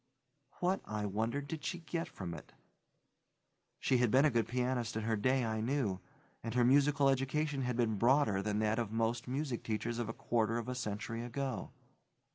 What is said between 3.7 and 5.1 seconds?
She had been a good pianist in